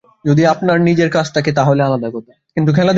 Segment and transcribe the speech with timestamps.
[0.25, 2.31] যদি আপনার নিজের কাজ থাকে, তা হলে আলাদা কথা।